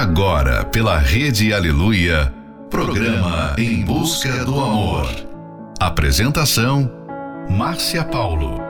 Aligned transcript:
Agora, 0.00 0.64
pela 0.64 0.96
Rede 0.96 1.52
Aleluia, 1.52 2.32
programa 2.70 3.54
Em 3.58 3.84
Busca 3.84 4.46
do 4.46 4.58
Amor. 4.58 5.06
Apresentação: 5.78 6.90
Márcia 7.50 8.02
Paulo. 8.02 8.62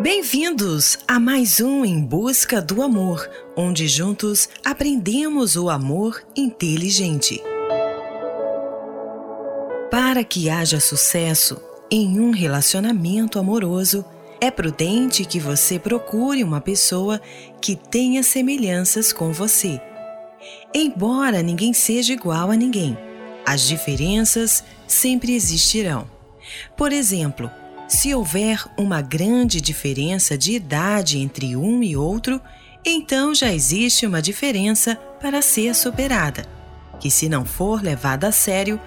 Bem-vindos 0.00 0.96
a 1.08 1.18
mais 1.18 1.60
um 1.60 1.84
Em 1.84 2.00
Busca 2.00 2.62
do 2.62 2.80
Amor, 2.80 3.28
onde 3.56 3.88
juntos 3.88 4.48
aprendemos 4.64 5.56
o 5.56 5.68
amor 5.68 6.22
inteligente. 6.36 7.42
Para 9.90 10.22
que 10.22 10.48
haja 10.48 10.78
sucesso 10.78 11.60
em 11.90 12.20
um 12.20 12.30
relacionamento 12.30 13.40
amoroso, 13.40 14.04
é 14.40 14.50
prudente 14.50 15.24
que 15.24 15.40
você 15.40 15.78
procure 15.78 16.44
uma 16.44 16.60
pessoa 16.60 17.20
que 17.60 17.74
tenha 17.74 18.22
semelhanças 18.22 19.12
com 19.12 19.32
você. 19.32 19.80
Embora 20.74 21.42
ninguém 21.42 21.72
seja 21.72 22.12
igual 22.12 22.50
a 22.50 22.56
ninguém, 22.56 22.96
as 23.44 23.62
diferenças 23.62 24.62
sempre 24.86 25.34
existirão. 25.34 26.08
Por 26.76 26.92
exemplo, 26.92 27.50
se 27.88 28.14
houver 28.14 28.64
uma 28.76 29.00
grande 29.00 29.60
diferença 29.60 30.36
de 30.36 30.52
idade 30.52 31.18
entre 31.18 31.56
um 31.56 31.82
e 31.82 31.96
outro, 31.96 32.40
então 32.84 33.34
já 33.34 33.52
existe 33.52 34.06
uma 34.06 34.20
diferença 34.20 34.96
para 35.20 35.40
ser 35.40 35.74
superada, 35.74 36.44
que, 37.00 37.10
se 37.10 37.28
não 37.28 37.44
for 37.44 37.82
levada 37.82 38.28
a 38.28 38.32
sério, 38.32 38.80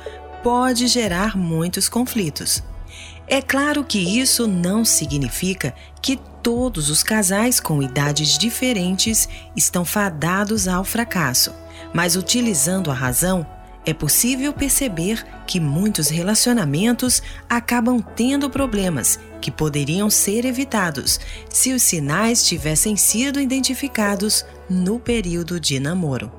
pode 0.44 0.88
gerar 0.88 1.36
muitos 1.36 1.90
conflitos. 1.90 2.64
É 3.32 3.44
claro 3.44 3.84
que 3.84 4.00
isso 4.20 4.48
não 4.48 4.84
significa 4.84 5.76
que 6.02 6.20
todos 6.42 6.90
os 6.90 7.04
casais 7.04 7.60
com 7.60 7.84
idades 7.84 8.40
diferentes 8.40 9.30
estão 9.56 9.86
fadados 9.86 10.68
ao 10.68 10.84
fracasso, 10.84 11.54
mas 11.94 12.16
utilizando 12.16 12.90
a 12.90 12.94
razão, 12.94 13.46
é 13.86 13.94
possível 13.94 14.52
perceber 14.52 15.24
que 15.46 15.60
muitos 15.60 16.10
relacionamentos 16.10 17.22
acabam 17.48 18.02
tendo 18.02 18.50
problemas 18.50 19.20
que 19.40 19.52
poderiam 19.52 20.10
ser 20.10 20.44
evitados 20.44 21.20
se 21.50 21.72
os 21.72 21.84
sinais 21.84 22.44
tivessem 22.44 22.98
sido 22.98 23.40
identificados 23.40 24.44
no 24.68 25.00
período 25.00 25.60
de 25.60 25.80
namoro. 25.80 26.39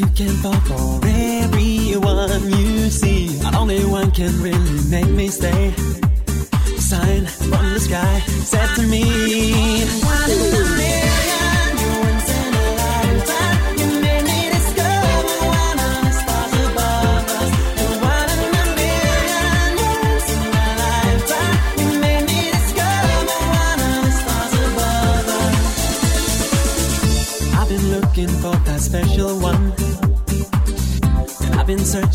You 0.00 0.06
can 0.14 0.34
fall 0.42 0.60
for 0.60 1.06
everyone 1.06 2.50
you 2.50 2.88
see. 2.88 3.38
And 3.44 3.54
only 3.54 3.84
one 3.84 4.10
can 4.12 4.32
really 4.42 4.80
make 4.88 5.10
me 5.10 5.28
stay. 5.28 5.72
Sign 6.78 7.26
from 7.26 7.64
the 7.74 7.80
sky 7.80 8.20
said 8.50 8.68
to 8.76 8.82
me, 8.86 9.04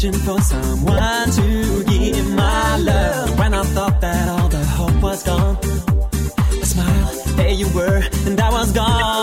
searching 0.05 0.21
for 0.21 0.41
someone 0.41 1.31
to 1.31 1.83
give 1.85 2.33
my 2.33 2.77
love. 2.77 3.38
When 3.39 3.53
I 3.53 3.63
thought 3.63 4.01
that 4.01 4.29
all 4.29 4.49
the 4.49 4.63
hope 4.63 5.01
was 5.01 5.23
gone, 5.23 5.57
a 6.61 6.66
smile, 6.66 7.23
there 7.35 7.51
you 7.51 7.67
were, 7.73 8.01
and 8.25 8.39
I 8.39 8.51
was 8.51 8.71
gone. 8.71 9.15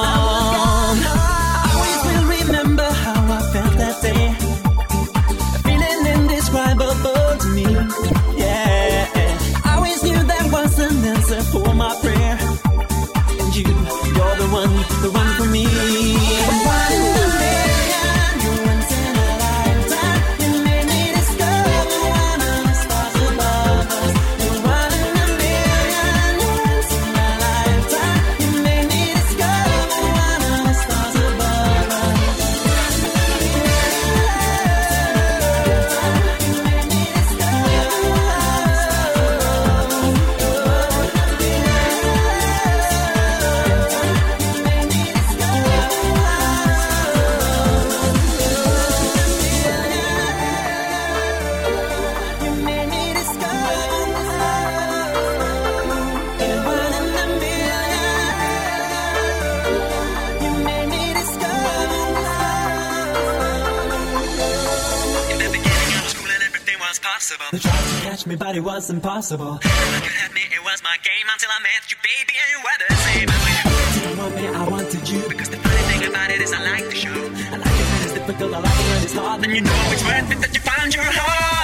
Impossible. 69.23 69.53
Look 69.55 70.19
at 70.27 70.35
me, 70.35 70.43
it 70.51 70.63
was 70.65 70.83
my 70.83 70.97
game 71.03 71.27
until 71.33 71.51
I 71.51 71.61
met 71.63 71.87
you, 71.91 71.97
baby, 72.03 72.35
and 72.43 72.49
you 72.51 72.59
were 72.59 72.79
the 72.83 72.95
same. 73.07 73.29
You 73.31 74.11
You 74.11 74.19
want 74.19 74.35
me, 74.35 74.49
I 74.49 74.69
wanted 74.69 75.09
you. 75.09 75.29
because 75.29 75.49
the 75.49 75.59
funny 75.59 75.83
thing 75.95 76.09
about 76.11 76.31
it 76.31 76.41
is 76.41 76.53
I 76.53 76.61
like 76.63 76.91
to 76.91 76.97
show. 76.97 77.11
I 77.15 77.57
like 77.57 77.79
it 77.83 77.87
when 77.87 78.03
it's 78.03 78.13
difficult, 78.15 78.53
I 78.55 78.59
like 78.59 78.81
it 78.81 78.89
when 78.91 79.03
it's 79.05 79.15
hard. 79.15 79.43
Then 79.43 79.55
you 79.55 79.61
know 79.61 79.79
it's 79.95 80.03
worth 80.05 80.31
it 80.33 80.41
that 80.43 80.55
you 80.55 80.61
found 80.61 80.95
your 80.95 81.05
heart. 81.07 81.62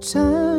真。 0.00 0.57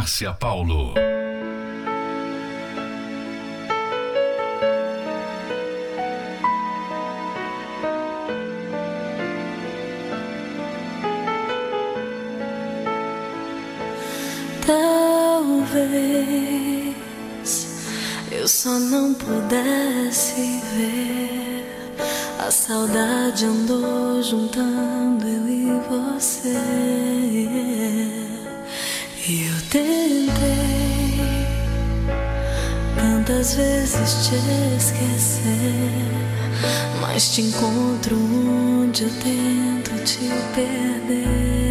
Márcia 0.00 0.32
Paulo. 0.32 0.94
Talvez 14.66 15.84
eu 18.32 18.48
só 18.48 18.70
não 18.70 19.12
pudesse 19.12 20.62
ver. 20.76 21.92
A 22.38 22.50
saudade 22.50 23.44
andou 23.44 24.22
juntando 24.22 25.26
eu 25.26 25.46
e 25.46 25.78
você. 25.90 27.09
Tentei 29.70 31.20
tantas 32.96 33.54
vezes 33.54 34.26
te 34.26 34.34
esquecer, 34.76 35.92
mas 37.00 37.28
te 37.28 37.42
encontro 37.42 38.16
onde 38.16 39.04
eu 39.04 39.10
tento 39.22 40.04
te 40.04 40.28
perder. 40.56 41.69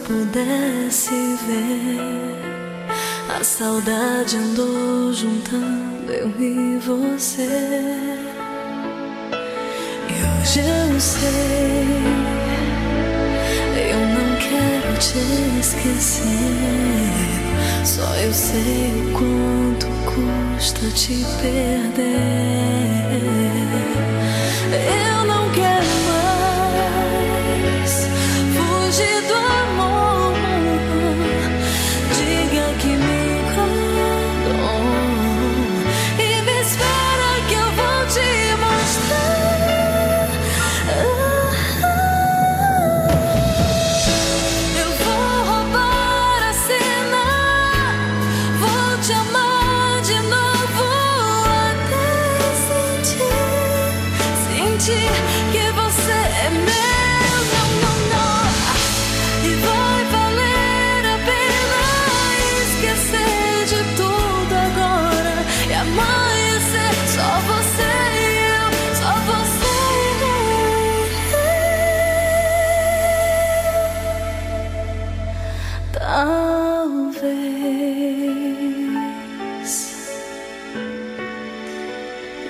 pudesse 0.00 1.10
ver, 1.46 2.36
a 3.28 3.44
saudade 3.44 4.36
andou 4.36 5.12
juntando 5.12 6.12
eu 6.12 6.28
e 6.38 6.78
você. 6.78 7.48
E 10.08 10.12
hoje 10.12 10.60
eu 10.60 11.00
sei, 11.00 11.86
eu 13.90 14.00
não 14.16 14.36
quero 14.36 14.98
te 14.98 15.60
esquecer. 15.60 16.30
Só 17.84 18.14
eu 18.16 18.32
sei 18.32 18.92
o 19.06 19.12
quanto 19.12 19.86
custa 20.04 20.88
te 20.94 21.24
perder. 21.40 22.20
Eu 24.72 25.26
não 25.26 25.50
quero. 25.50 25.69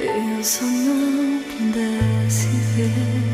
Eu 0.00 0.44
só 0.44 0.64
não 0.64 1.42
pudesse 1.42 2.46
ver 2.76 3.30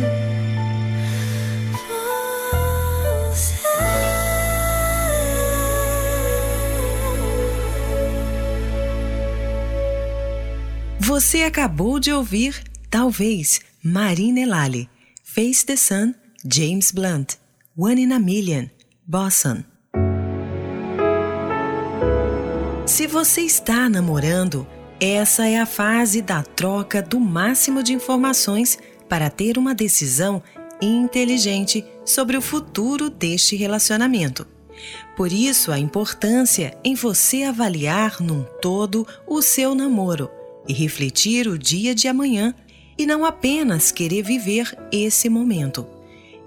Você 10.99 11.45
acabou 11.45 12.01
de 12.01 12.13
ouvir, 12.13 12.63
talvez, 12.91 13.61
Marina 13.83 14.41
Elali, 14.41 14.91
Face 15.23 15.65
the 15.65 15.77
Sun, 15.77 16.15
James 16.45 16.91
Blunt, 16.91 17.37
One 17.77 18.03
in 18.03 18.13
a 18.13 18.19
Million, 18.19 18.69
Boston. 19.07 19.65
Se 22.87 23.07
você 23.07 23.43
está 23.43 23.89
namorando, 23.89 24.67
essa 25.01 25.47
é 25.47 25.59
a 25.59 25.67
fase 25.67 26.23
da 26.23 26.43
troca 26.43 27.03
do 27.03 27.21
máximo 27.21 27.83
de 27.83 27.93
informações 27.93 28.79
para 29.09 29.29
ter 29.29 29.59
uma 29.59 29.75
decisão 29.75 30.43
inteligente 30.81 31.85
sobre 32.05 32.37
o 32.37 32.43
futuro 32.43 33.11
deste 33.11 33.57
relacionamento. 33.57 34.47
Por 35.17 35.33
isso, 35.33 35.73
a 35.73 35.79
importância 35.79 36.77
em 36.85 36.95
você 36.95 37.43
avaliar 37.43 38.21
num 38.21 38.45
todo 38.61 39.07
o 39.27 39.41
seu 39.41 39.75
namoro 39.75 40.31
e 40.69 40.73
refletir 40.73 41.47
o 41.49 41.59
dia 41.59 41.95
de 41.95 42.09
amanhã 42.09 42.55
e 42.99 43.07
não 43.07 43.25
apenas 43.25 43.91
querer 43.91 44.23
viver 44.23 44.77
esse 44.93 45.29
momento. 45.29 45.87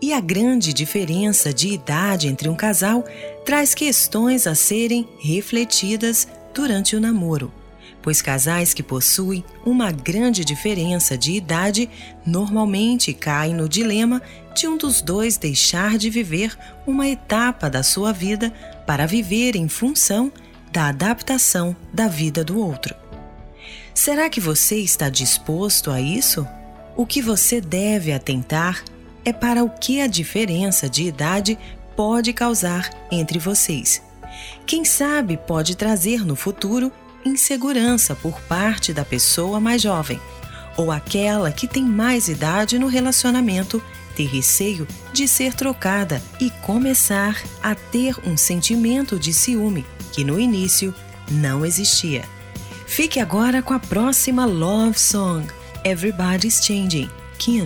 E 0.02 0.14
a 0.14 0.20
grande 0.20 0.74
diferença 0.74 1.54
de 1.54 1.70
idade 1.70 2.28
entre 2.28 2.48
um 2.48 2.56
casal 2.56 3.04
traz 3.46 3.76
questões 3.76 4.48
a 4.48 4.56
serem 4.56 5.08
refletidas 5.20 6.28
durante 6.54 6.96
o 6.96 7.02
namoro, 7.02 7.52
pois 8.02 8.22
casais 8.22 8.74
que 8.74 8.82
possuem 8.82 9.44
uma 9.66 9.92
grande 9.92 10.46
diferença 10.46 11.18
de 11.18 11.34
idade 11.34 11.90
normalmente 12.26 13.14
caem 13.14 13.54
no 13.54 13.68
dilema 13.68 14.22
de 14.56 14.68
um 14.68 14.78
dos 14.78 15.02
dois 15.02 15.38
deixar 15.38 15.98
de 15.98 16.10
viver 16.10 16.58
uma 16.86 17.08
etapa 17.08 17.70
da 17.70 17.84
sua 17.84 18.12
vida 18.12 18.54
para 18.86 19.06
viver 19.06 19.56
em 19.56 19.68
função 19.68 20.32
da 20.72 20.88
adaptação 20.88 21.76
da 21.94 22.08
vida 22.08 22.44
do 22.44 22.60
outro. 22.60 22.96
Será 23.94 24.30
que 24.30 24.40
você 24.40 24.78
está 24.78 25.10
disposto 25.10 25.92
a 25.92 26.00
isso? 26.00 26.48
O 26.96 27.06
que 27.06 27.22
você 27.22 27.60
deve 27.60 28.12
atentar 28.12 28.84
é 29.26 29.34
para 29.34 29.64
o 29.64 29.70
que 29.70 30.02
a 30.02 30.08
diferença 30.08 30.90
de 30.90 31.04
idade 31.04 31.58
pode 31.96 32.32
causar 32.32 32.90
entre 33.12 33.38
vocês. 33.40 34.02
Quem 34.66 34.86
sabe 34.86 35.38
pode 35.38 35.76
trazer 35.76 36.26
no 36.26 36.36
futuro 36.36 36.92
insegurança 37.30 38.16
por 38.16 38.40
parte 38.42 38.94
da 38.94 39.06
pessoa 39.06 39.60
mais 39.60 39.82
jovem, 39.82 40.20
ou 40.76 40.92
aquela 40.92 41.52
que 41.52 41.68
tem 41.68 41.84
mais 41.84 42.28
idade 42.28 42.78
no 42.78 42.88
relacionamento 42.88 43.82
ter 44.16 44.26
receio 44.26 44.86
de 45.14 45.28
ser 45.28 45.54
trocada 45.54 46.22
e 46.42 46.50
começar 46.50 47.42
a 47.64 47.74
ter 47.74 48.16
um 48.26 48.36
sentimento 48.36 49.18
de 49.18 49.32
ciúme 49.32 49.86
que 50.12 50.26
no 50.26 50.40
início 50.40 50.94
não 51.32 51.66
existia. 51.66 52.26
Fique 52.86 53.20
agora 53.20 53.62
com 53.62 53.74
a 53.74 53.80
próxima 53.80 54.46
love 54.46 55.00
song, 55.00 55.48
Everybody's 55.86 56.62
Changing, 56.66 57.10
Kim. 57.38 57.66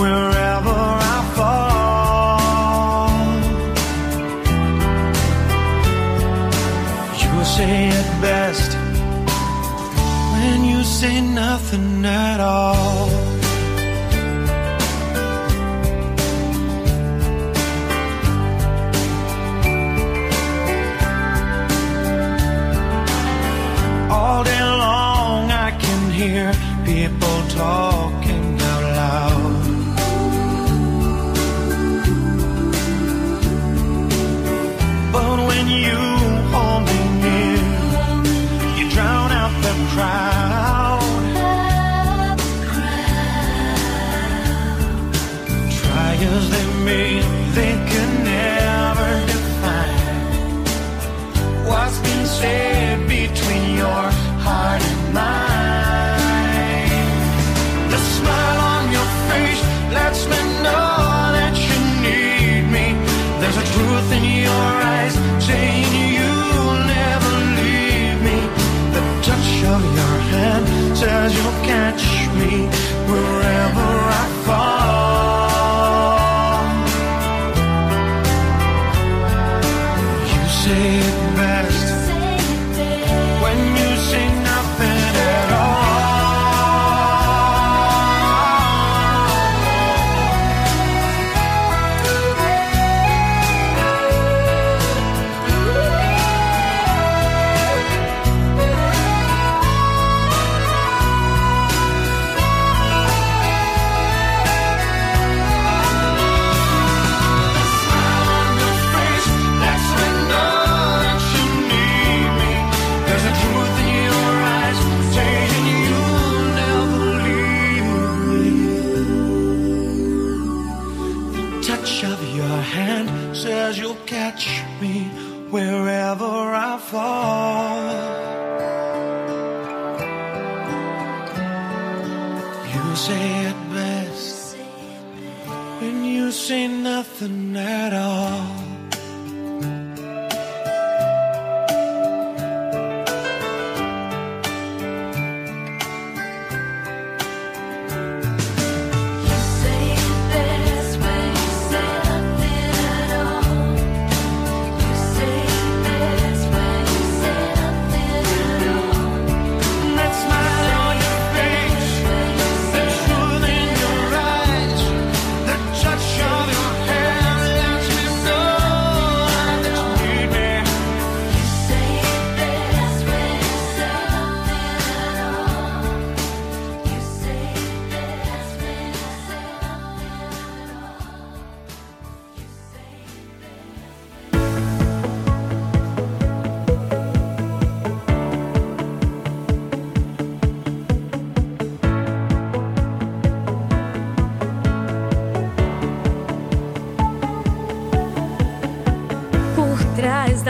wherever 0.00 0.78
I 1.14 1.18
fall. 1.36 2.40
You 7.22 7.44
say 7.44 7.88
it 8.00 8.08
best 8.22 8.70
when 10.32 10.58
you 10.64 10.80
say 10.84 11.20
nothing 11.20 12.04
at 12.04 12.40
all. 12.40 13.08
All 24.18 24.42
day 24.44 24.62
long 24.84 25.50
I 25.66 25.70
can 25.84 26.10
hear 26.10 26.52
people 26.84 27.38
talk. 27.48 27.89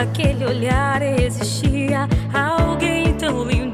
daquele 0.00 0.46
olhar 0.46 1.02
existia 1.02 2.08
alguém 2.32 3.12
tão 3.18 3.44
lindo. 3.44 3.69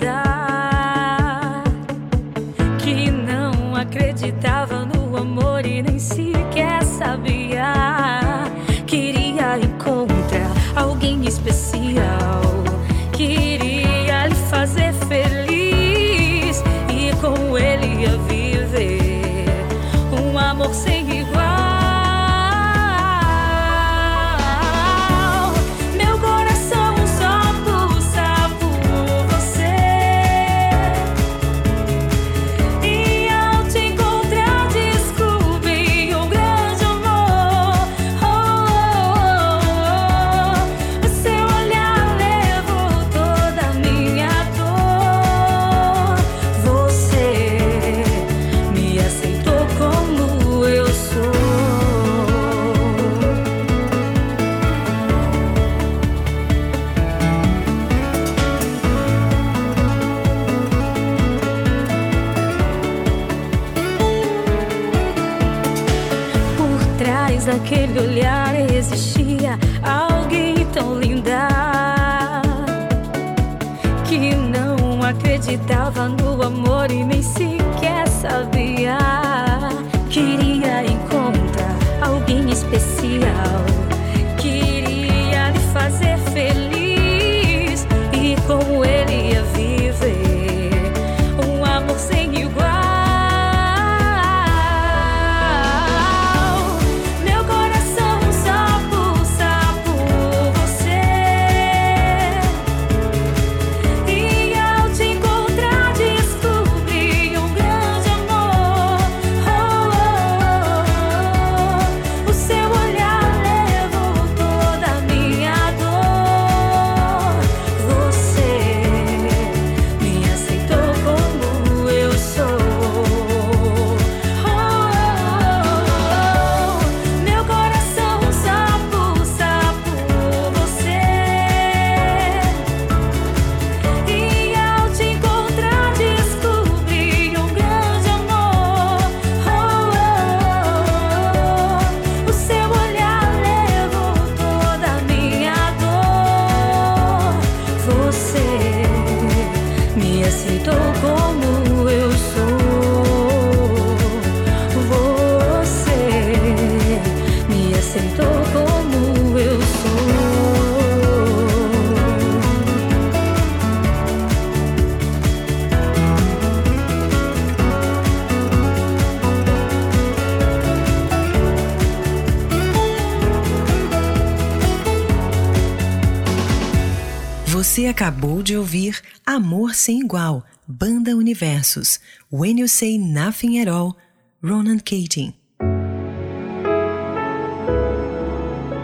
Amor 179.36 179.74
Sem 179.74 180.00
Igual, 180.00 180.42
Banda 180.66 181.14
Universos, 181.14 182.00
When 182.32 182.58
You 182.60 182.68
Say 182.68 182.98
Nothing 182.98 183.60
at 183.60 183.68
All, 183.68 183.94
Ronan 184.42 184.78
Keating. 184.78 185.34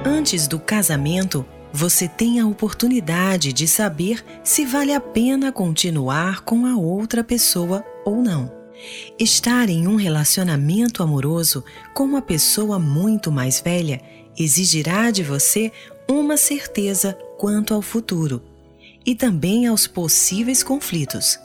Antes 0.04 0.46
do 0.46 0.60
casamento, 0.60 1.46
você 1.72 2.06
tem 2.06 2.38
a 2.38 2.46
oportunidade 2.46 3.50
de 3.50 3.66
saber 3.66 4.22
se 4.44 4.66
vale 4.66 4.92
a 4.92 5.00
pena 5.00 5.50
continuar 5.50 6.42
com 6.42 6.66
a 6.66 6.76
outra 6.76 7.24
pessoa 7.24 7.82
ou 8.04 8.16
não. 8.16 8.52
Estar 9.18 9.70
em 9.70 9.86
um 9.86 9.96
relacionamento 9.96 11.02
amoroso 11.02 11.64
com 11.94 12.04
uma 12.04 12.20
pessoa 12.20 12.78
muito 12.78 13.32
mais 13.32 13.58
velha 13.58 14.02
exigirá 14.38 15.10
de 15.10 15.22
você 15.22 15.72
uma 16.06 16.36
certeza 16.36 17.16
quanto 17.38 17.72
ao 17.72 17.80
futuro 17.80 18.51
e 19.04 19.14
também 19.14 19.66
aos 19.66 19.86
possíveis 19.86 20.62
conflitos. 20.62 21.38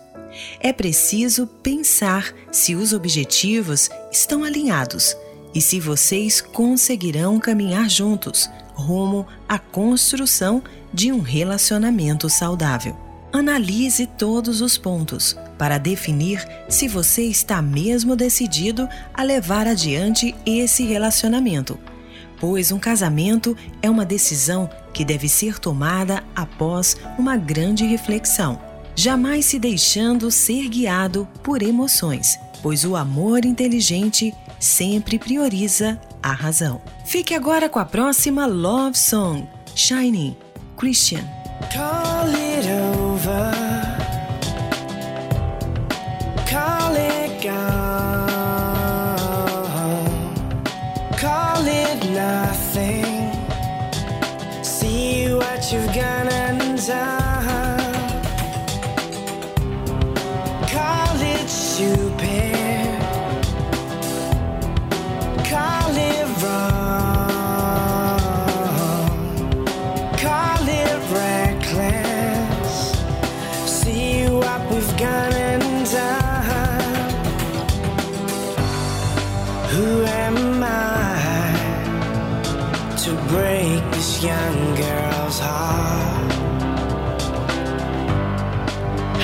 É 0.59 0.71
preciso 0.71 1.47
pensar 1.47 2.33
se 2.51 2.75
os 2.75 2.93
objetivos 2.93 3.89
estão 4.11 4.43
alinhados 4.43 5.15
e 5.53 5.61
se 5.61 5.79
vocês 5.79 6.41
conseguirão 6.41 7.39
caminhar 7.39 7.89
juntos 7.89 8.49
rumo 8.77 9.25
à 9.49 9.57
construção 9.57 10.61
de 10.93 11.11
um 11.11 11.19
relacionamento 11.19 12.29
saudável. 12.29 12.95
Analise 13.33 14.05
todos 14.05 14.61
os 14.61 14.77
pontos 14.77 15.35
para 15.57 15.77
definir 15.77 16.47
se 16.69 16.87
você 16.87 17.23
está 17.23 17.61
mesmo 17.61 18.15
decidido 18.15 18.87
a 19.13 19.23
levar 19.23 19.67
adiante 19.67 20.33
esse 20.45 20.85
relacionamento, 20.85 21.77
pois 22.39 22.71
um 22.71 22.79
casamento 22.79 23.55
é 23.81 23.89
uma 23.89 24.05
decisão 24.05 24.69
que 24.93 25.03
deve 25.05 25.27
ser 25.27 25.59
tomada 25.59 26.23
após 26.35 26.97
uma 27.17 27.37
grande 27.37 27.85
reflexão, 27.85 28.59
jamais 28.95 29.45
se 29.45 29.59
deixando 29.59 30.31
ser 30.31 30.67
guiado 30.67 31.27
por 31.43 31.61
emoções, 31.61 32.39
pois 32.61 32.83
o 32.83 32.95
amor 32.95 33.45
inteligente 33.45 34.33
sempre 34.59 35.19
prioriza 35.19 35.99
a 36.21 36.31
razão. 36.31 36.81
Fique 37.05 37.33
agora 37.33 37.69
com 37.69 37.79
a 37.79 37.85
próxima 37.85 38.45
Love 38.45 38.97
Song, 38.97 39.47
Shining, 39.75 40.35
Christian. 40.77 41.25
What 55.67 55.73
you've 55.73 55.93
gone 55.93 56.29
and 56.29 56.87
done. 56.87 58.21
Call 60.69 61.19
it 61.19 61.49
stupid. 61.49 63.01
Call 65.43 65.97
it 65.97 66.27
wrong. 66.41 67.01
Call 70.15 70.69
it 70.69 70.99
reckless. 71.11 72.73
See 73.69 74.25
what 74.29 74.61
we've 74.71 74.95
gone 74.97 75.33
and 75.33 75.85
done. 75.91 77.11
Who 79.71 80.05
am 80.05 80.63
I 80.63 80.75
to 82.99 83.11
break 83.27 83.83
this 83.91 84.23
young 84.23 84.77
heart? 85.39 86.31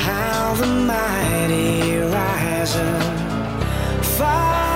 How 0.06 0.54
the 0.56 0.68
mighty 0.68 1.98
rise 1.98 2.76
and 2.76 4.06
fall. 4.06 4.73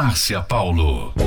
Márcia 0.00 0.40
Paulo. 0.40 1.19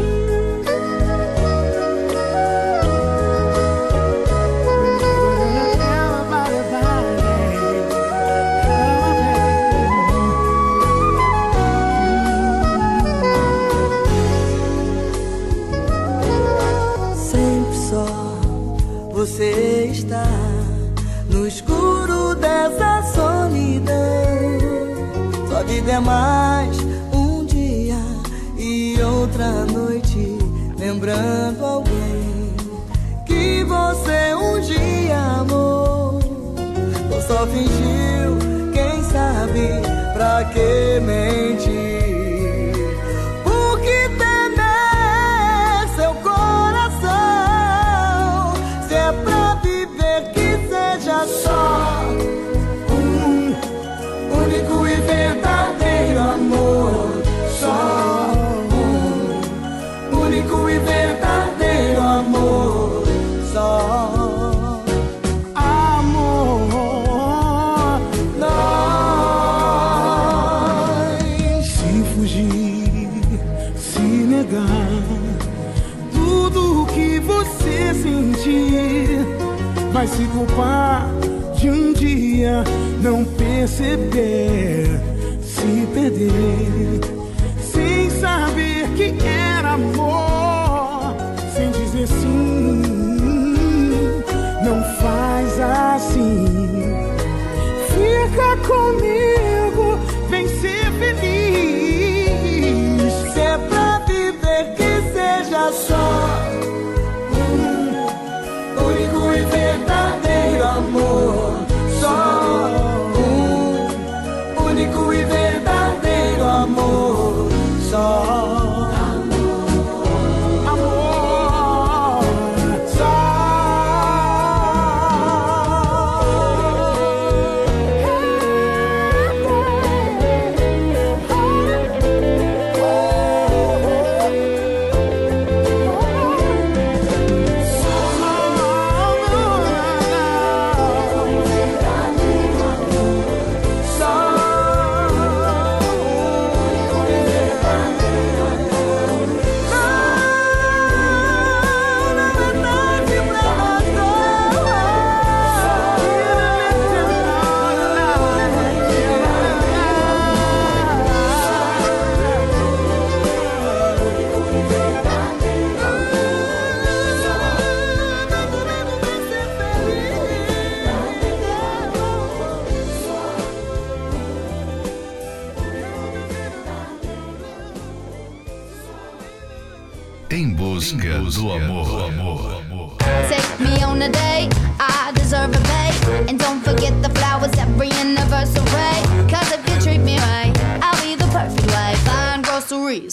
Tudo 76.13 76.81
o 76.81 76.85
que 76.87 77.19
você 77.19 77.93
sentir 77.93 79.25
vai 79.91 80.07
se 80.07 80.23
culpar 80.25 81.07
de 81.55 81.69
um 81.69 81.93
dia 81.93 82.63
não 83.01 83.23
perceber, 83.23 84.87
se 85.41 85.87
perder, 85.93 86.99
sem 87.61 88.09
saber 88.09 88.89
que 88.95 89.15
era 89.25 89.73
amor, 89.73 91.15
sem 91.55 91.71
dizer 91.71 92.07
sim. 92.07 92.81
Não 94.65 94.83
faz 94.99 95.59
assim, 95.59 96.45
fica 97.87 98.57
comigo, 98.67 99.99
vem 100.29 100.47
se 100.47 100.72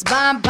Bam, 0.04 0.40
bam. 0.40 0.49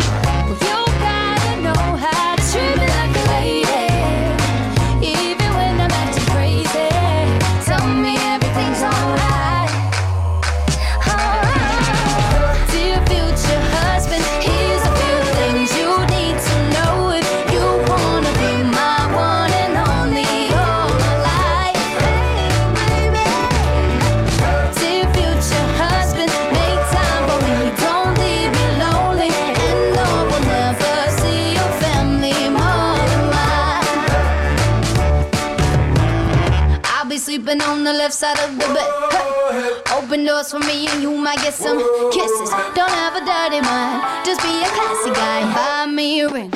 Side 38.21 38.37
of 38.47 38.53
the 38.53 38.67
bed. 38.75 39.81
Open 39.97 40.23
doors 40.23 40.51
for 40.51 40.59
me 40.59 40.87
and 40.89 41.01
you 41.01 41.09
might 41.09 41.39
get 41.39 41.55
some 41.55 41.79
kisses. 42.11 42.51
Don't 42.75 42.95
have 43.01 43.15
a 43.15 43.23
dirty 43.25 43.61
mind, 43.65 44.23
just 44.23 44.43
be 44.43 44.61
a 44.61 44.69
classy 44.77 45.09
guy. 45.09 45.39
Buy 45.55 45.91
me 45.91 46.21
a 46.21 46.29
ring, 46.29 46.53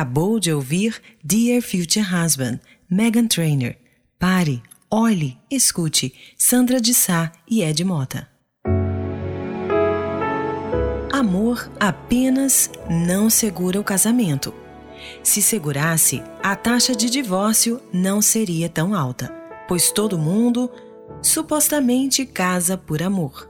acabou 0.00 0.40
de 0.40 0.50
ouvir 0.50 0.98
Dear 1.22 1.60
Future 1.60 2.00
Husband, 2.00 2.58
Megan 2.90 3.26
Trainor. 3.26 3.74
Pare, 4.18 4.62
olhe, 4.90 5.36
escute. 5.50 6.14
Sandra 6.38 6.80
de 6.80 6.94
Sá 6.94 7.30
e 7.46 7.62
Ed 7.62 7.84
Mota. 7.84 8.26
Amor 11.12 11.70
apenas 11.78 12.70
não 12.88 13.28
segura 13.28 13.78
o 13.78 13.84
casamento. 13.84 14.54
Se 15.22 15.42
segurasse, 15.42 16.22
a 16.42 16.56
taxa 16.56 16.96
de 16.96 17.10
divórcio 17.10 17.78
não 17.92 18.22
seria 18.22 18.70
tão 18.70 18.94
alta, 18.94 19.28
pois 19.68 19.92
todo 19.92 20.18
mundo 20.18 20.70
supostamente 21.20 22.24
casa 22.24 22.74
por 22.74 23.02
amor. 23.02 23.49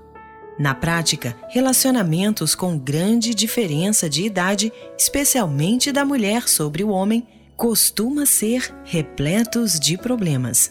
Na 0.61 0.75
prática, 0.75 1.35
relacionamentos 1.49 2.55
com 2.55 2.77
grande 2.77 3.35
diferença 3.35 4.11
de 4.11 4.27
idade, 4.27 4.71
especialmente 4.99 5.91
da 5.91 6.05
mulher 6.05 6.51
sobre 6.51 6.85
o 6.85 6.91
homem, 6.91 7.27
costuma 7.57 8.27
ser 8.27 8.71
repletos 8.85 9.81
de 9.81 9.97
problemas. 9.97 10.71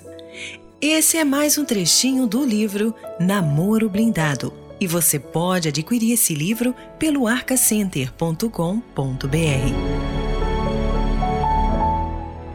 Esse 0.80 1.18
é 1.18 1.26
mais 1.26 1.58
um 1.58 1.66
trechinho 1.66 2.28
do 2.28 2.46
livro 2.46 2.94
Namoro 3.20 3.90
Blindado, 3.90 4.54
e 4.80 4.86
você 4.86 5.18
pode 5.18 5.70
adquirir 5.70 6.12
esse 6.14 6.36
livro 6.36 6.76
pelo 7.00 7.26
arcacenter.com.br. 7.26 8.46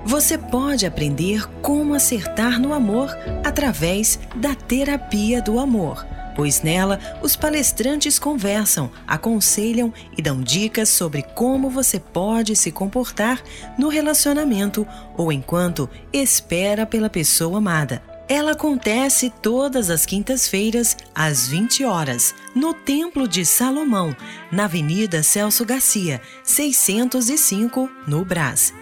Você 0.06 0.38
pode 0.38 0.86
aprender 0.86 1.50
como 1.60 1.94
acertar 1.94 2.60
no 2.60 2.72
amor 2.72 3.10
através 3.42 4.20
da 4.36 4.54
terapia 4.54 5.42
do 5.42 5.58
amor, 5.58 6.06
pois 6.34 6.62
nela 6.62 6.98
os 7.22 7.36
palestrantes 7.36 8.18
conversam, 8.18 8.90
aconselham 9.06 9.92
e 10.16 10.22
dão 10.22 10.40
dicas 10.42 10.88
sobre 10.88 11.22
como 11.22 11.70
você 11.70 11.98
pode 11.98 12.54
se 12.56 12.70
comportar 12.70 13.42
no 13.78 13.88
relacionamento 13.88 14.86
ou 15.16 15.32
enquanto 15.32 15.88
espera 16.12 16.86
pela 16.86 17.10
pessoa 17.10 17.58
amada. 17.58 18.02
Ela 18.26 18.52
acontece 18.52 19.30
todas 19.42 19.90
as 19.90 20.06
quintas-feiras, 20.06 20.96
às 21.14 21.46
20 21.46 21.84
horas, 21.84 22.34
no 22.54 22.72
Templo 22.72 23.28
de 23.28 23.44
Salomão, 23.44 24.16
na 24.50 24.64
Avenida 24.64 25.22
Celso 25.22 25.62
Garcia, 25.64 26.22
605, 26.42 27.90
no 28.06 28.24
Brás. 28.24 28.72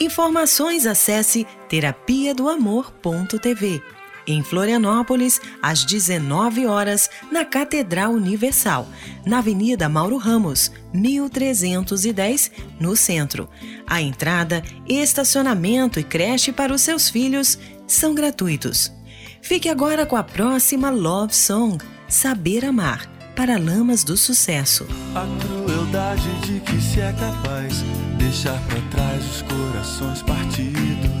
Informações 0.00 0.84
acesse 0.84 1.46
terapia 1.68 2.34
do 2.34 2.48
amor.tv. 2.48 3.80
Em 4.28 4.42
Florianópolis, 4.42 5.40
às 5.62 5.86
19 5.86 6.66
horas, 6.66 7.08
na 7.32 7.46
Catedral 7.46 8.12
Universal, 8.12 8.86
na 9.24 9.38
Avenida 9.38 9.88
Mauro 9.88 10.18
Ramos, 10.18 10.70
1310, 10.92 12.50
no 12.78 12.94
centro. 12.94 13.48
A 13.86 14.02
entrada, 14.02 14.62
estacionamento 14.86 15.98
e 15.98 16.04
creche 16.04 16.52
para 16.52 16.74
os 16.74 16.82
seus 16.82 17.08
filhos 17.08 17.58
são 17.86 18.14
gratuitos. 18.14 18.92
Fique 19.40 19.66
agora 19.66 20.04
com 20.04 20.14
a 20.14 20.22
próxima 20.22 20.90
Love 20.90 21.34
Song, 21.34 21.82
Saber 22.06 22.66
Amar, 22.66 23.10
para 23.34 23.58
Lamas 23.58 24.04
do 24.04 24.14
Sucesso. 24.14 24.86
A 25.14 25.26
crueldade 25.42 26.28
de 26.42 26.60
que 26.60 26.78
se 26.82 27.00
é 27.00 27.14
capaz 27.14 27.82
deixar 28.18 28.60
para 28.66 28.80
trás 28.90 29.24
os 29.24 29.42
corações 29.42 30.20
partidos 30.20 31.17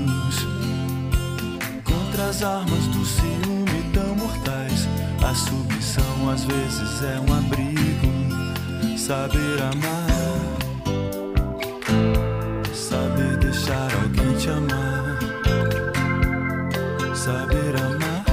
as 2.20 2.42
armas 2.42 2.86
do 2.88 3.04
ciúme 3.04 3.82
tão 3.92 4.16
mortais. 4.16 4.88
A 5.22 5.34
submissão 5.34 6.30
às 6.30 6.44
vezes 6.44 7.02
é 7.02 7.20
um 7.20 7.38
abrigo. 7.38 8.08
Saber 8.96 9.62
amar, 9.62 10.08
saber 12.74 13.38
deixar 13.38 13.88
alguém 14.02 14.34
te 14.36 14.50
amar, 14.50 15.18
saber 17.14 17.74
amar, 17.80 18.24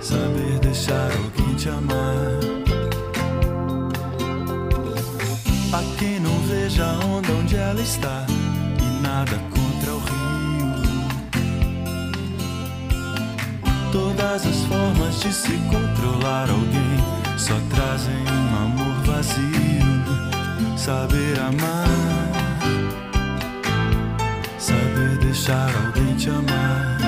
saber 0.00 0.58
deixar 0.60 1.10
alguém 1.12 1.54
te 1.56 1.68
amar. 1.68 2.38
A 5.72 5.98
quem 5.98 6.18
não 6.20 6.38
veja 6.46 6.86
a 6.86 7.04
onda 7.04 7.32
onde 7.32 7.56
ela 7.56 7.80
está 7.80 8.24
e 8.80 9.02
nada 9.02 9.38
Todas 13.90 14.46
as 14.46 14.64
formas 14.64 15.20
de 15.20 15.32
se 15.32 15.52
controlar 15.70 16.48
alguém 16.50 17.38
só 17.38 17.54
trazem 17.70 18.14
um 18.14 18.56
amor 18.64 19.02
vazio. 19.04 19.78
Saber 20.76 21.38
amar, 21.40 21.88
saber 24.58 25.18
deixar 25.18 25.70
alguém 25.84 26.14
te 26.16 26.30
amar, 26.30 26.98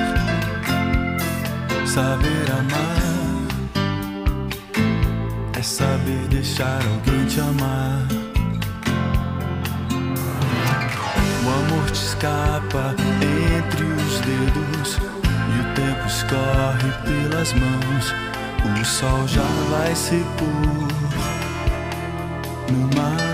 saber 1.86 2.50
amar 2.50 3.00
é 5.60 5.62
saber 5.62 6.26
deixar 6.28 6.80
alguém 6.90 7.26
te 7.26 7.40
amar. 7.40 8.06
O 11.44 11.48
amor 11.48 11.90
te 11.90 12.02
escapa 12.02 12.94
entre 13.58 13.84
os 13.84 14.20
dedos 14.20 15.19
e 15.50 15.60
o 15.60 15.74
tempo 15.74 16.06
escorre 16.06 16.90
pelas 17.04 17.52
mãos. 17.52 18.14
O 18.80 18.84
sol 18.84 19.26
já 19.26 19.42
vai 19.70 19.94
se 19.94 20.24
pôr 20.38 20.88
no 22.72 22.96
mar. 22.96 23.29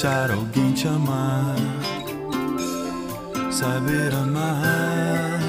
deixar 0.00 0.30
alguém 0.30 0.72
te 0.72 0.88
amar, 0.88 1.56
saber 3.50 4.14
amar, 4.14 5.40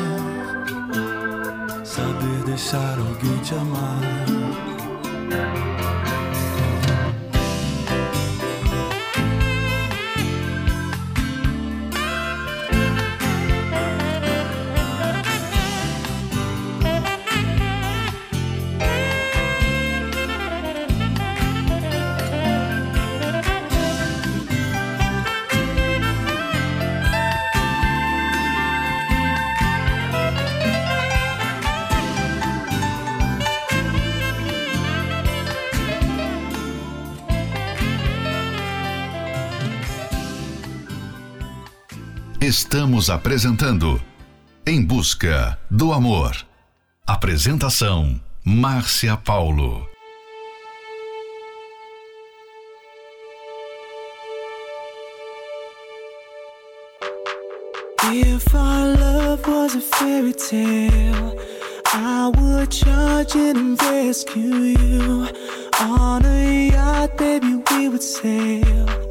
saber 1.85 2.43
deixar 2.45 2.99
alguém 2.99 3.37
te 3.37 3.55
amar. 3.55 4.01
Estamos 42.73 43.09
apresentando 43.09 44.01
Em 44.65 44.81
Busca 44.81 45.59
do 45.69 45.91
Amor. 45.91 46.37
Apresentação: 47.05 48.17
Márcia 48.45 49.17
Paulo. 49.17 49.85
If 58.09 58.55
our 58.55 58.85
love 58.97 59.45
was 59.45 59.75
a 59.75 59.81
fairy 59.81 60.31
tale, 60.31 61.35
I 61.93 62.31
would 62.37 62.73
charge 62.73 63.35
it 63.35 63.57
and 63.57 63.77
rescue 63.81 64.77
you. 64.79 65.27
On 65.81 66.25
a 66.25 66.69
yacht, 66.71 67.17
baby, 67.17 67.61
we 67.69 67.89
would 67.89 68.01
sail. 68.01 69.10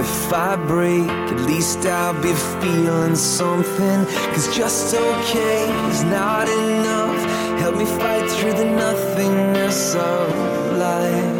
If 0.00 0.32
I 0.32 0.56
break, 0.56 1.08
at 1.08 1.40
least 1.42 1.86
I'll 1.86 2.20
be 2.22 2.34
feeling 2.60 3.16
something. 3.16 4.06
Cause 4.32 4.54
just 4.54 4.94
okay 4.94 5.64
is 5.90 6.02
not 6.04 6.48
enough. 6.48 7.20
Help 7.60 7.76
me 7.76 7.86
fight 7.86 8.28
through 8.30 8.54
the 8.54 8.64
nothingness 8.64 9.94
of 9.94 10.28
life. 10.76 11.38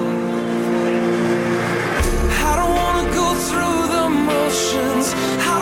I 2.49 2.53
don't 2.59 2.74
wanna 2.82 3.07
go 3.20 3.28
through 3.49 3.80
the 3.97 4.07
motions. 4.32 5.07
I 5.53 5.53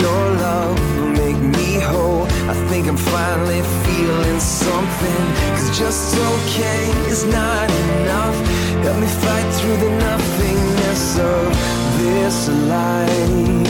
your 0.00 0.24
love 0.46 0.78
will 0.96 1.12
make 1.24 1.40
me 1.56 1.78
whole. 1.78 2.24
I 2.52 2.54
think 2.68 2.88
I'm 2.88 2.96
finally 2.96 3.62
feeling 3.84 4.40
something. 4.40 5.22
Cause 5.54 5.78
just 5.78 6.16
okay 6.32 6.82
is 7.12 7.24
not 7.24 7.68
enough. 7.84 8.38
Help 8.84 8.98
me 8.98 9.10
fight 9.24 9.48
through 9.58 9.78
the 9.84 9.90
nothingness 10.06 11.18
of 11.18 11.46
this 11.98 12.48
life. 12.48 13.69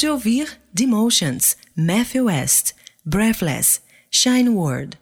De 0.00 0.08
ouvir 0.08 0.58
Demotions, 0.72 1.58
Matthew 1.76 2.24
West, 2.24 2.72
Breathless, 3.04 3.82
Shine 4.10 4.48
Word. 4.48 4.98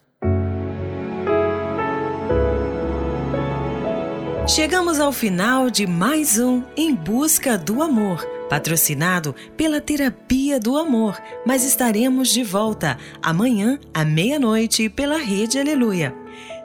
Chegamos 4.45 4.99
ao 4.99 5.13
final 5.13 5.69
de 5.69 5.87
mais 5.87 6.37
um 6.37 6.63
Em 6.75 6.93
Busca 6.93 7.57
do 7.57 7.81
Amor, 7.81 8.27
patrocinado 8.49 9.33
pela 9.55 9.79
Terapia 9.79 10.59
do 10.59 10.77
Amor, 10.77 11.17
mas 11.45 11.63
estaremos 11.63 12.27
de 12.27 12.43
volta 12.43 12.97
amanhã 13.21 13.79
à 13.93 14.03
meia-noite 14.03 14.89
pela 14.89 15.17
Rede 15.17 15.57
Aleluia. 15.57 16.13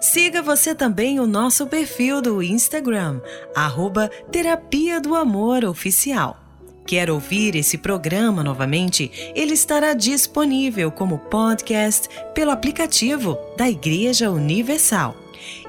Siga 0.01 0.43
você 0.43 0.75
também 0.75 1.21
o 1.21 1.27
nosso 1.27 1.69
perfil 1.69 2.21
do 2.21 2.43
Instagram, 2.43 3.21
arroba 3.55 4.11
Terapia 4.33 5.01
do 5.01 5.15
Amor 5.15 5.65
Oficial. 5.65 6.44
Quer 6.87 7.11
ouvir 7.11 7.57
esse 7.57 7.79
programa 7.79 8.45
novamente? 8.45 9.11
Ele 9.35 9.55
estará 9.55 9.95
disponível 9.95 10.91
como 10.91 11.19
podcast 11.19 12.09
pelo 12.35 12.51
aplicativo 12.51 13.39
da 13.57 13.69
Igreja 13.71 14.31
Universal. 14.31 15.17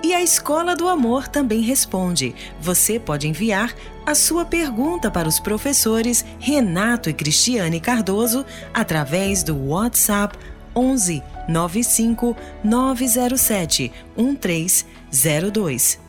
E 0.04 0.14
a 0.14 0.22
Escola 0.22 0.76
do 0.76 0.90
Amor 0.90 1.30
também 1.30 1.62
responde. 1.62 2.36
Você 2.60 3.00
pode 3.00 3.28
enviar 3.30 3.74
a 4.06 4.14
sua 4.14 4.44
pergunta 4.46 5.10
para 5.10 5.28
os 5.28 5.40
professores 5.40 6.26
Renato 6.38 7.10
e 7.10 7.14
Cristiane 7.14 7.80
Cardoso 7.80 8.46
através 8.74 9.42
do 9.42 9.70
WhatsApp 9.70 10.38
11 10.76 11.24
95 11.48 12.36
907 12.64 13.92
1302. 14.18 16.00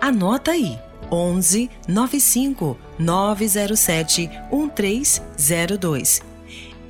Anota 0.00 0.52
aí. 0.52 0.78
11 1.14 1.70
95 1.86 2.76
907 2.98 4.28
1302. 4.52 6.20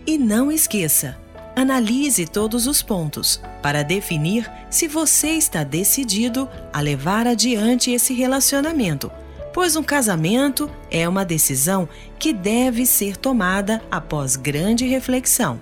E 0.06 0.18
não 0.18 0.50
esqueça, 0.50 1.18
analise 1.54 2.26
todos 2.26 2.66
os 2.66 2.82
pontos 2.82 3.40
para 3.62 3.82
definir 3.82 4.50
se 4.70 4.88
você 4.88 5.28
está 5.30 5.62
decidido 5.62 6.48
a 6.72 6.80
levar 6.80 7.26
adiante 7.26 7.90
esse 7.90 8.12
relacionamento, 8.14 9.10
pois 9.52 9.76
um 9.76 9.82
casamento 9.82 10.70
é 10.90 11.08
uma 11.08 11.24
decisão 11.24 11.88
que 12.18 12.32
deve 12.32 12.86
ser 12.86 13.16
tomada 13.16 13.82
após 13.90 14.36
grande 14.36 14.86
reflexão. 14.86 15.60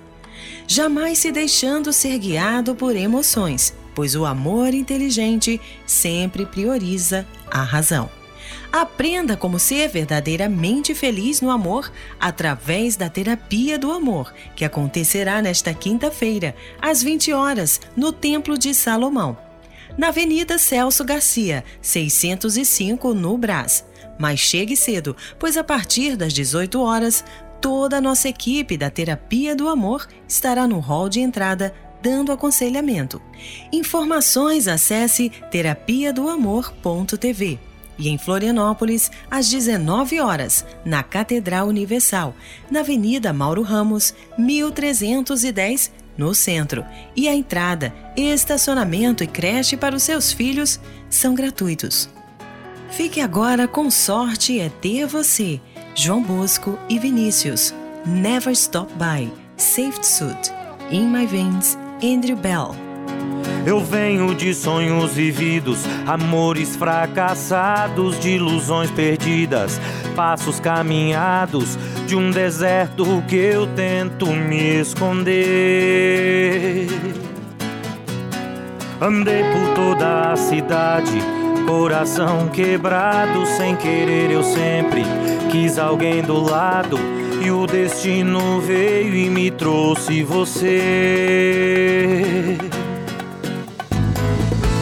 Jamais 0.66 1.18
se 1.18 1.30
deixando 1.30 1.92
ser 1.92 2.18
guiado 2.18 2.74
por 2.74 2.96
emoções, 2.96 3.74
pois 3.94 4.14
o 4.14 4.24
amor 4.24 4.74
inteligente 4.74 5.60
sempre 5.86 6.46
prioriza 6.46 7.26
a 7.50 7.62
razão. 7.62 8.21
Aprenda 8.72 9.36
como 9.36 9.58
ser 9.58 9.90
verdadeiramente 9.90 10.94
feliz 10.94 11.42
no 11.42 11.50
amor 11.50 11.92
através 12.18 12.96
da 12.96 13.10
terapia 13.10 13.78
do 13.78 13.92
amor, 13.92 14.32
que 14.56 14.64
acontecerá 14.64 15.42
nesta 15.42 15.74
quinta-feira, 15.74 16.56
às 16.80 17.02
20 17.02 17.34
horas, 17.34 17.82
no 17.94 18.14
Templo 18.14 18.56
de 18.56 18.72
Salomão. 18.72 19.36
Na 19.98 20.08
Avenida 20.08 20.56
Celso 20.56 21.04
Garcia, 21.04 21.62
605, 21.82 23.12
no 23.12 23.36
Brás. 23.36 23.84
Mas 24.18 24.40
chegue 24.40 24.74
cedo, 24.74 25.14
pois 25.38 25.58
a 25.58 25.62
partir 25.62 26.16
das 26.16 26.32
18 26.32 26.80
horas, 26.80 27.22
toda 27.60 27.98
a 27.98 28.00
nossa 28.00 28.30
equipe 28.30 28.78
da 28.78 28.88
Terapia 28.88 29.54
do 29.54 29.68
Amor 29.68 30.08
estará 30.26 30.66
no 30.66 30.78
hall 30.78 31.10
de 31.10 31.20
entrada 31.20 31.74
dando 32.00 32.32
aconselhamento. 32.32 33.20
Informações 33.70 34.66
acesse 34.66 35.30
terapia 35.50 36.10
do 36.10 36.26
amor.tv. 36.30 37.71
E 37.98 38.08
em 38.08 38.18
Florianópolis, 38.18 39.10
às 39.30 39.48
19 39.48 40.20
horas, 40.20 40.64
na 40.84 41.02
Catedral 41.02 41.66
Universal, 41.68 42.34
na 42.70 42.80
Avenida 42.80 43.32
Mauro 43.32 43.62
Ramos, 43.62 44.14
1310, 44.38 45.92
no 46.16 46.34
centro. 46.34 46.84
E 47.14 47.28
a 47.28 47.34
entrada, 47.34 47.94
estacionamento 48.16 49.22
e 49.22 49.26
creche 49.26 49.76
para 49.76 49.96
os 49.96 50.02
seus 50.02 50.32
filhos 50.32 50.80
são 51.08 51.34
gratuitos. 51.34 52.08
Fique 52.90 53.20
agora 53.20 53.66
com 53.66 53.90
Sorte 53.90 54.60
é 54.60 54.68
Ter 54.68 55.06
Você, 55.06 55.60
João 55.94 56.22
Bosco 56.22 56.78
e 56.88 56.98
Vinícius. 56.98 57.74
Never 58.04 58.52
Stop 58.52 58.92
By, 58.94 59.32
Safe 59.56 60.04
Suit, 60.04 60.52
In 60.90 61.06
My 61.06 61.26
Veins, 61.26 61.78
Andrew 62.02 62.36
Bell. 62.36 62.91
Eu 63.64 63.80
venho 63.80 64.34
de 64.34 64.52
sonhos 64.54 65.12
vividos, 65.12 65.84
amores 66.06 66.74
fracassados, 66.74 68.18
de 68.18 68.30
ilusões 68.30 68.90
perdidas, 68.90 69.80
passos 70.16 70.58
caminhados 70.58 71.78
de 72.06 72.16
um 72.16 72.30
deserto 72.30 73.22
que 73.28 73.36
eu 73.36 73.66
tento 73.68 74.26
me 74.26 74.80
esconder. 74.80 75.32
Andei 79.00 79.42
por 79.44 79.74
toda 79.74 80.32
a 80.32 80.36
cidade, 80.36 81.20
coração 81.66 82.48
quebrado, 82.48 83.46
sem 83.46 83.74
querer 83.76 84.30
eu 84.30 84.42
sempre 84.42 85.02
quis 85.50 85.78
alguém 85.78 86.22
do 86.22 86.40
lado. 86.40 86.98
E 87.44 87.50
o 87.50 87.66
destino 87.66 88.60
veio 88.60 89.14
e 89.14 89.28
me 89.28 89.50
trouxe 89.50 90.22
você. 90.22 90.78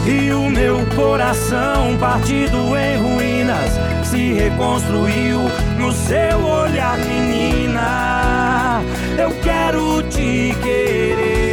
E 0.03 0.31
o 0.31 0.49
meu 0.49 0.83
coração 0.95 1.95
partido 1.99 2.75
em 2.75 2.97
ruínas 2.97 3.71
se 4.03 4.33
reconstruiu 4.33 5.41
no 5.77 5.91
seu 5.91 6.43
olhar, 6.43 6.97
menina. 6.97 8.81
Eu 9.15 9.29
quero 9.43 10.01
te 10.09 10.55
querer. 10.63 11.51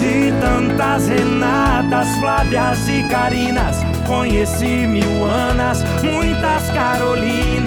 De 0.00 0.32
tantas 0.40 1.08
Renatas, 1.08 2.08
Flávias 2.18 2.88
e 2.88 3.02
Carinas, 3.10 3.84
conheci 4.06 4.86
mil 4.86 5.22
Anas, 5.24 5.84
muitas 6.02 6.70
Carolinas. 6.70 7.66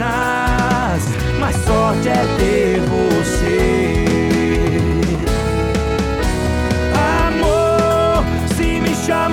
Mas 1.39 1.55
sorte 1.57 2.09
é 2.09 2.25
ter 2.39 2.81
você. 2.81 3.78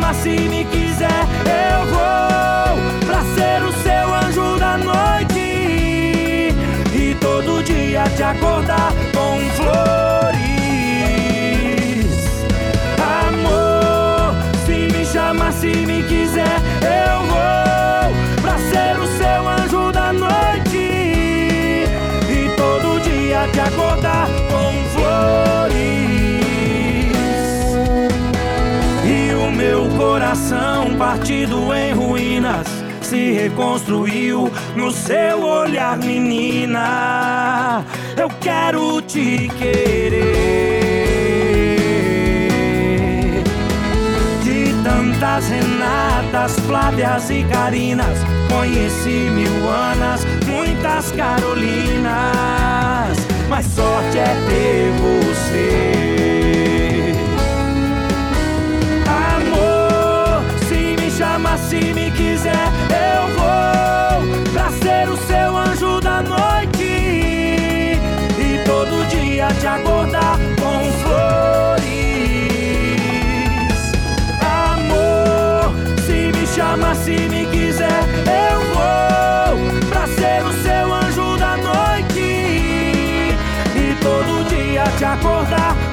Chama, 0.06 0.14
se 0.14 0.48
me 0.48 0.64
quiser, 0.64 1.26
eu 1.44 1.86
vou 1.86 3.06
pra 3.06 3.22
ser 3.34 3.62
o 3.62 3.72
seu 3.72 4.14
anjo 4.14 4.58
da 4.58 4.78
noite. 4.78 6.54
E 6.94 7.16
todo 7.20 7.62
dia 7.64 8.04
te 8.16 8.22
acordar 8.22 8.92
coração 30.36 30.94
partido 30.98 31.74
em 31.74 31.94
ruínas 31.94 32.66
se 33.00 33.32
reconstruiu 33.32 34.52
no 34.74 34.90
seu 34.90 35.42
olhar, 35.42 35.96
menina. 35.96 37.82
Eu 38.16 38.28
quero 38.40 39.00
te 39.00 39.48
querer. 39.58 40.26
De 44.42 44.74
tantas 44.82 45.48
Renatas, 45.48 46.58
Flávias 46.66 47.30
e 47.30 47.42
Carinas, 47.44 48.18
conheci 48.52 49.30
mil 49.30 49.70
Anas, 49.70 50.26
muitas 50.46 51.12
Carolinas. 51.12 52.06
Mas 53.48 53.64
sorte 53.66 54.18
é 54.18 54.34
ter 54.48 54.92
você. 55.00 56.15
Se 61.58 61.76
me 61.94 62.10
quiser, 62.10 62.70
eu 62.90 63.28
vou 63.34 64.52
pra 64.52 64.70
ser 64.70 65.08
o 65.08 65.16
seu 65.16 65.56
anjo 65.56 66.00
da 66.00 66.22
noite 66.22 67.98
e 68.38 68.62
todo 68.64 69.06
dia 69.08 69.48
te 69.58 69.66
acordar 69.66 70.38
com 70.60 70.92
flores. 71.02 71.86
Amor, 74.42 75.74
se 76.04 76.32
me 76.38 76.46
chama, 76.46 76.94
se 76.94 77.28
me 77.28 77.46
quiser, 77.46 78.02
eu 78.26 78.60
vou 78.74 79.88
pra 79.88 80.06
ser 80.06 80.44
o 80.44 80.52
seu 80.62 80.92
anjo 80.92 81.36
da 81.38 81.56
noite 81.56 82.20
e 83.74 83.96
todo 84.02 84.48
dia 84.48 84.84
te 84.98 85.04
acordar 85.04 85.85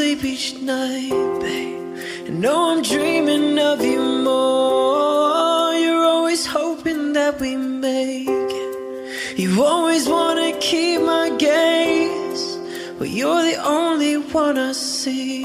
fall 0.00 0.06
asleep 0.06 0.24
each 0.24 0.54
night, 0.62 1.40
babe. 1.40 1.98
And 2.26 2.40
know 2.40 2.70
I'm 2.70 2.82
dreaming 2.82 3.58
of 3.58 3.84
you 3.84 4.00
more. 4.24 5.74
You're 5.74 6.04
always 6.04 6.46
hoping 6.46 7.12
that 7.12 7.40
we 7.40 7.56
make 7.56 8.28
it. 8.28 9.38
You 9.38 9.62
always 9.62 10.08
wanna 10.08 10.52
keep 10.60 11.00
my 11.02 11.30
gaze. 11.36 12.58
But 12.98 13.10
you're 13.10 13.42
the 13.42 13.58
only 13.64 14.14
one 14.14 14.58
I 14.58 14.72
see. 14.72 15.44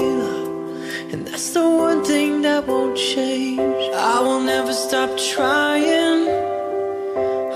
And 1.12 1.26
that's 1.26 1.50
the 1.52 1.68
one 1.68 2.04
thing 2.04 2.42
that 2.42 2.66
won't 2.66 2.96
change. 2.96 3.94
I 3.94 4.20
will 4.20 4.40
never 4.40 4.72
stop 4.72 5.10
trying. 5.34 6.28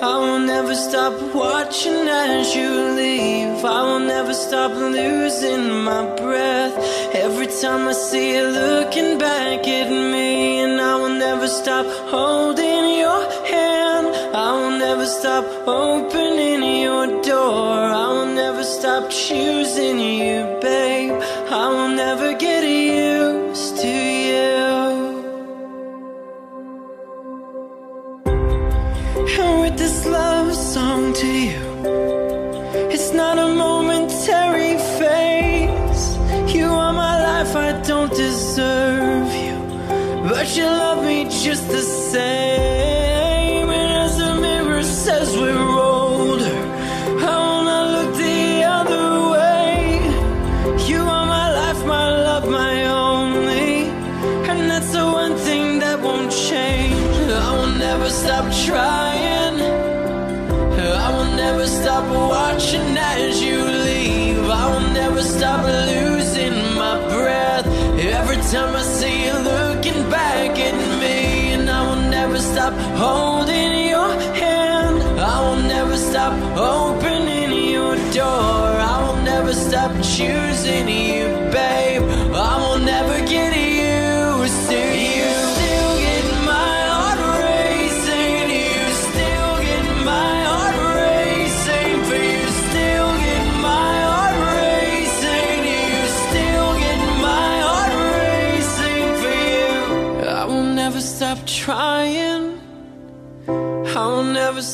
I 0.02 0.16
will 0.22 0.40
never 0.40 0.74
stop 0.74 1.14
watching 1.34 2.08
as 2.08 2.54
you 2.54 2.89
I 3.64 3.82
will 3.84 4.00
never 4.00 4.32
stop 4.32 4.72
losing 4.72 5.84
my 5.84 6.04
breath. 6.16 6.74
Every 7.14 7.46
time 7.46 7.88
I 7.88 7.92
see 7.92 8.36
you 8.36 8.46
looking 8.46 9.18
back 9.18 9.66
at 9.68 9.90
me, 9.90 10.60
and 10.60 10.80
I 10.80 10.96
will 10.96 11.16
never 11.26 11.46
stop 11.46 11.86
holding 12.08 12.98
your 12.98 13.20
hand. 13.44 14.06
I 14.34 14.52
will 14.58 14.78
never 14.78 15.06
stop 15.06 15.44
opening 15.66 16.82
your 16.82 17.22
door. 17.22 17.90
I 18.04 18.08
will 18.14 18.32
never 18.34 18.64
stop 18.64 19.10
choosing 19.10 19.98
you, 19.98 20.58
babe. 20.62 21.20
I 21.50 21.68
will 21.68 21.88
never 21.88 22.32
get 22.36 22.59
say 42.12 42.49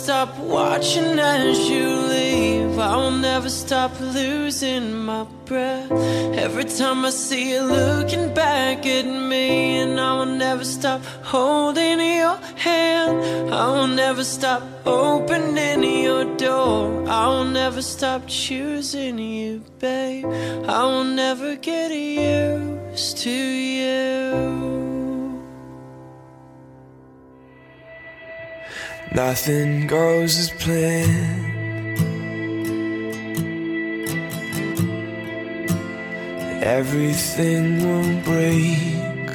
stop 0.07 0.39
watching 0.39 1.19
as 1.19 1.69
you 1.69 1.89
leave. 2.07 2.79
I 2.79 2.95
will 2.95 3.11
never 3.11 3.51
stop 3.51 3.91
losing 4.01 4.95
my 4.95 5.25
breath. 5.47 5.91
Every 6.45 6.63
time 6.63 7.05
I 7.05 7.11
see 7.11 7.51
you 7.51 7.63
looking 7.63 8.33
back 8.33 8.87
at 8.87 9.05
me, 9.05 9.79
and 9.79 9.99
I 9.99 10.13
will 10.19 10.33
never 10.47 10.65
stop 10.65 11.05
holding 11.25 11.99
your 11.99 12.37
hand. 12.55 13.53
I 13.53 13.67
will 13.73 13.89
never 13.89 14.23
stop 14.23 14.63
opening 14.87 15.83
your 16.05 16.25
door. 16.37 17.05
I 17.09 17.27
will 17.27 17.51
never 17.63 17.83
stop 17.83 18.29
choosing 18.29 19.19
you, 19.19 19.65
babe. 19.81 20.25
I 20.69 20.85
will 20.85 21.11
never 21.23 21.57
get 21.57 21.91
used 21.91 23.19
to 23.25 23.31
you. 23.31 24.86
Nothing 29.17 29.87
goes 29.87 30.39
as 30.39 30.51
planned. 30.51 31.55
Everything 36.63 37.79
will 37.81 38.23
break. 38.25 39.29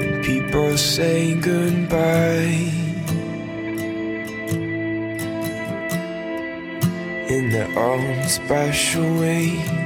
And 0.00 0.24
people 0.24 0.78
say 0.78 1.34
goodbye. 1.34 2.72
In 7.28 7.50
their 7.50 7.78
own 7.78 8.26
special 8.26 9.04
way. 9.20 9.77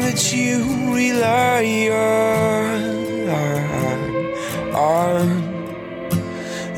that 0.00 0.32
you 0.32 0.64
rely 0.94 1.88
on, 1.90 3.28
on 4.74 5.28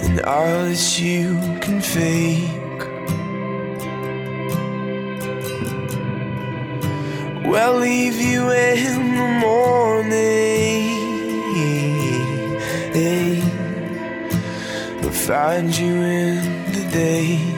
and 0.02 0.20
all 0.22 0.64
that 0.64 0.98
you 1.00 1.38
can 1.60 1.80
fake. 1.80 2.58
Well, 7.46 7.78
leave 7.78 8.20
you 8.20 8.50
in 8.50 9.16
the 9.16 9.28
morning, 9.40 10.18
but 15.02 15.14
find 15.14 15.76
you 15.76 15.94
in 15.94 16.72
the 16.72 16.84
day. 16.90 17.57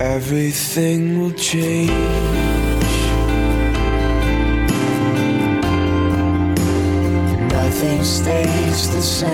Everything 0.00 1.20
will 1.20 1.32
change. 1.32 1.90
Nothing 7.50 8.04
stays 8.04 8.90
the 8.94 9.02
same. 9.02 9.28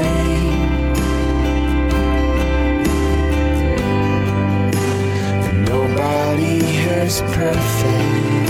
And 5.45 5.69
Nobody 5.69 6.65
here's 6.65 7.21
perfect. 7.21 8.44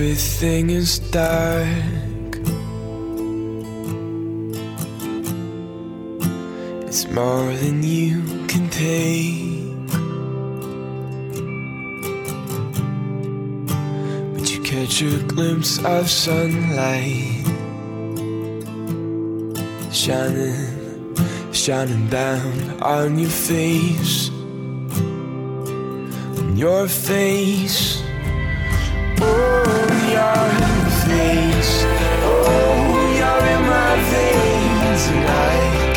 Everything 0.00 0.70
is 0.70 0.98
dark. 0.98 1.66
It's 6.88 7.06
more 7.08 7.52
than 7.60 7.82
you 7.82 8.22
can 8.46 8.70
take. 8.70 9.76
But 14.32 14.50
you 14.50 14.62
catch 14.62 15.02
a 15.02 15.22
glimpse 15.24 15.84
of 15.84 16.08
sunlight 16.08 17.44
shining, 19.92 21.14
shining 21.52 22.06
down 22.08 22.80
on 22.80 23.18
your 23.18 23.28
face. 23.28 24.30
On 26.38 26.56
your 26.56 26.88
face. 26.88 27.99
Veins, 35.08 35.90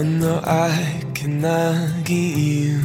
Oh 0.00 0.02
no, 0.02 0.40
I 0.46 1.04
cannot 1.12 2.04
get 2.04 2.34
you 2.34 2.79